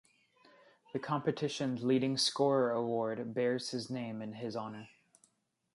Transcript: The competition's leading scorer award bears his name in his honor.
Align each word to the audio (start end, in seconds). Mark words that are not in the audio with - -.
The 0.93 0.99
competition's 0.99 1.83
leading 1.83 2.17
scorer 2.17 2.71
award 2.71 3.35
bears 3.35 3.69
his 3.69 3.91
name 3.91 4.19
in 4.23 4.33
his 4.33 4.55
honor. 4.55 4.89